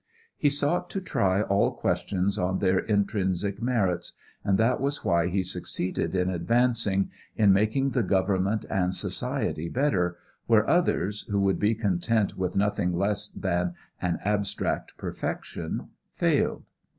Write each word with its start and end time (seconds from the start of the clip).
He 0.35 0.49
sought 0.49 0.89
to 0.89 0.99
try 0.99 1.43
all 1.43 1.73
questions 1.73 2.35
on 2.39 2.57
their 2.57 2.79
intrinsic 2.79 3.61
merits, 3.61 4.13
and 4.43 4.57
that 4.57 4.81
was 4.81 5.05
why 5.05 5.27
he 5.27 5.43
succeeded 5.43 6.15
in 6.15 6.27
advancing, 6.27 7.11
in 7.35 7.53
making 7.53 7.89
government 7.91 8.65
and 8.67 8.95
society 8.95 9.69
better, 9.69 10.17
where 10.47 10.67
others, 10.67 11.27
who 11.29 11.39
would 11.41 11.59
be 11.59 11.75
content 11.75 12.35
with 12.35 12.57
nothing 12.57 12.93
less 12.97 13.29
than 13.29 13.75
an 14.01 14.17
abstract 14.25 14.97
perfection, 14.97 15.89
failed. 16.11 16.63